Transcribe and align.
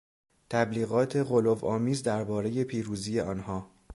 تبلیغات 0.49 1.15
غلوآمیز 1.15 2.03
دربارهی 2.03 2.63
پیروزی 2.63 3.19
آنها 3.19 3.69